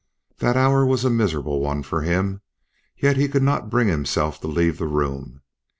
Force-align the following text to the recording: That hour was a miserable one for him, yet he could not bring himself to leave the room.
That 0.39 0.57
hour 0.57 0.83
was 0.83 1.05
a 1.05 1.11
miserable 1.11 1.59
one 1.59 1.83
for 1.83 2.01
him, 2.01 2.41
yet 2.97 3.17
he 3.17 3.27
could 3.27 3.43
not 3.43 3.69
bring 3.69 3.87
himself 3.87 4.41
to 4.41 4.47
leave 4.47 4.79
the 4.79 4.87
room. 4.87 5.43